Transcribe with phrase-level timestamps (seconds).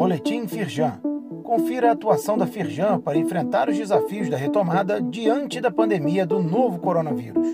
[0.00, 0.98] Boletim Firjan.
[1.44, 6.42] Confira a atuação da Firjan para enfrentar os desafios da retomada diante da pandemia do
[6.42, 7.46] novo coronavírus.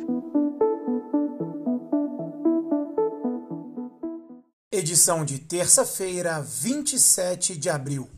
[4.70, 8.08] Edição de terça-feira, 27 de abril.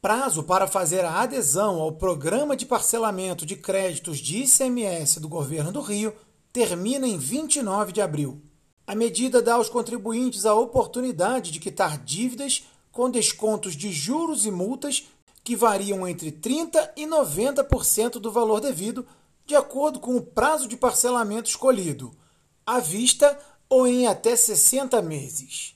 [0.00, 5.70] Prazo para fazer a adesão ao Programa de Parcelamento de Créditos de ICMS do Governo
[5.70, 6.14] do Rio
[6.54, 8.47] termina em 29 de abril.
[8.88, 14.50] A medida dá aos contribuintes a oportunidade de quitar dívidas com descontos de juros e
[14.50, 15.06] multas
[15.44, 19.06] que variam entre 30% e 90% do valor devido,
[19.44, 22.16] de acordo com o prazo de parcelamento escolhido,
[22.64, 25.74] à vista ou em até 60 meses.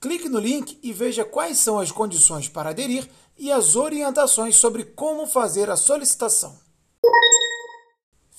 [0.00, 4.84] Clique no link e veja quais são as condições para aderir e as orientações sobre
[4.84, 6.56] como fazer a solicitação.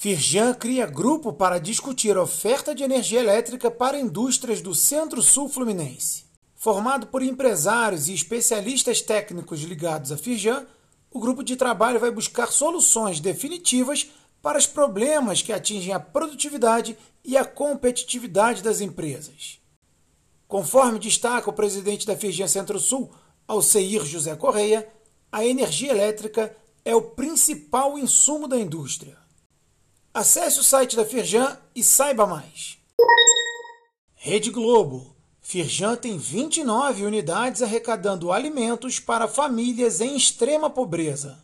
[0.02, 6.26] Firjan cria grupo para discutir oferta de energia elétrica para indústrias do Centro-Sul Fluminense.
[6.56, 10.66] Formado por empresários e especialistas técnicos ligados à Firjan,
[11.12, 14.10] o grupo de trabalho vai buscar soluções definitivas
[14.42, 19.60] para os problemas que atingem a produtividade e a competitividade das empresas.
[20.48, 23.12] Conforme destaca o presidente da Firjan Centro-Sul,
[23.48, 24.92] Alceir José Correia,
[25.32, 29.21] a energia elétrica é o principal insumo da indústria.
[30.14, 32.78] Acesse o site da Firjan e saiba mais.
[34.14, 35.16] Rede Globo.
[35.40, 41.42] Firjan tem 29 unidades arrecadando alimentos para famílias em extrema pobreza.